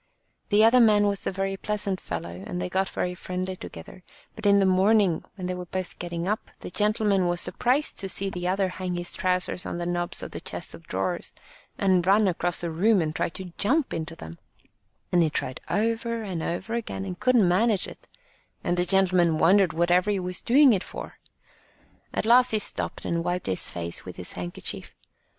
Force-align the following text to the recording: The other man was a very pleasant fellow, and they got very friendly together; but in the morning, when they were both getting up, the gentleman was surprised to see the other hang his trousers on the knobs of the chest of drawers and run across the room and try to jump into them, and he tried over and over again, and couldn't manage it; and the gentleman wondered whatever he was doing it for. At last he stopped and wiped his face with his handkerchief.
The 0.49 0.63
other 0.63 0.79
man 0.79 1.05
was 1.05 1.27
a 1.27 1.31
very 1.31 1.55
pleasant 1.55 2.01
fellow, 2.01 2.43
and 2.47 2.59
they 2.59 2.69
got 2.69 2.89
very 2.89 3.13
friendly 3.13 3.55
together; 3.55 4.01
but 4.35 4.47
in 4.47 4.57
the 4.57 4.65
morning, 4.65 5.23
when 5.35 5.45
they 5.45 5.53
were 5.53 5.67
both 5.67 5.99
getting 5.99 6.27
up, 6.27 6.49
the 6.61 6.71
gentleman 6.71 7.27
was 7.27 7.39
surprised 7.39 7.99
to 7.99 8.09
see 8.09 8.27
the 8.27 8.47
other 8.47 8.69
hang 8.69 8.95
his 8.95 9.13
trousers 9.13 9.63
on 9.63 9.77
the 9.77 9.85
knobs 9.85 10.23
of 10.23 10.31
the 10.31 10.41
chest 10.41 10.73
of 10.73 10.87
drawers 10.87 11.33
and 11.77 12.07
run 12.07 12.27
across 12.27 12.61
the 12.61 12.71
room 12.71 12.99
and 12.99 13.15
try 13.15 13.29
to 13.29 13.53
jump 13.59 13.93
into 13.93 14.15
them, 14.15 14.39
and 15.11 15.21
he 15.21 15.29
tried 15.29 15.61
over 15.69 16.23
and 16.23 16.41
over 16.41 16.73
again, 16.73 17.05
and 17.05 17.19
couldn't 17.19 17.47
manage 17.47 17.87
it; 17.87 18.07
and 18.63 18.77
the 18.77 18.85
gentleman 18.87 19.37
wondered 19.37 19.71
whatever 19.71 20.09
he 20.09 20.19
was 20.19 20.41
doing 20.41 20.73
it 20.73 20.83
for. 20.83 21.19
At 22.11 22.25
last 22.25 22.49
he 22.49 22.57
stopped 22.57 23.05
and 23.05 23.23
wiped 23.23 23.45
his 23.45 23.69
face 23.69 24.03
with 24.03 24.15
his 24.15 24.31
handkerchief. 24.31 24.95